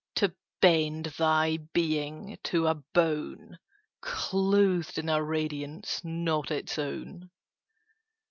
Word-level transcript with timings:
"To 0.15 0.33
bend 0.63 1.13
thy 1.19 1.57
being 1.73 2.39
to 2.45 2.65
a 2.65 2.73
bone 2.73 3.59
Clothed 4.01 4.97
in 4.97 5.09
a 5.09 5.23
radiance 5.23 6.01
not 6.03 6.49
its 6.49 6.79
own!" 6.79 7.29